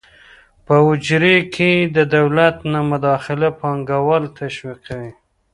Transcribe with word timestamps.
په 0.65 0.73
اجورې 0.89 1.37
کې 1.53 1.71
د 1.95 1.97
دولت 2.15 2.55
نه 2.71 2.79
مداخله 2.91 3.47
پانګوال 3.59 4.23
تشویقوي. 4.37 5.11